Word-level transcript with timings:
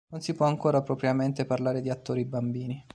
Non 0.11 0.19
si 0.19 0.33
può 0.33 0.47
ancora 0.47 0.81
propriamente 0.81 1.45
parlare 1.45 1.79
di 1.79 1.91
attori 1.91 2.25
bambini. 2.25 2.83